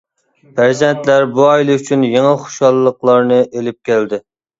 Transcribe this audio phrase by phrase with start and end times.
[0.59, 4.21] پەرزەنتلەر بۇ ئائىلە ئۈچۈن يېڭى خۇشاللىقلارنى ئېلىپ كەلدى.